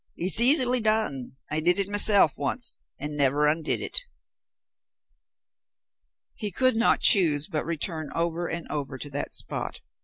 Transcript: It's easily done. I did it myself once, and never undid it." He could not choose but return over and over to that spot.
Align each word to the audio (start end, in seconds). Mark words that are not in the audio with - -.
It's 0.17 0.41
easily 0.41 0.79
done. 0.79 1.33
I 1.51 1.59
did 1.59 1.77
it 1.77 1.87
myself 1.87 2.35
once, 2.35 2.77
and 2.97 3.15
never 3.15 3.45
undid 3.45 3.81
it." 3.81 4.01
He 6.33 6.49
could 6.49 6.75
not 6.75 7.01
choose 7.01 7.47
but 7.47 7.67
return 7.67 8.09
over 8.15 8.47
and 8.47 8.67
over 8.71 8.97
to 8.97 9.11
that 9.11 9.31
spot. 9.31 9.81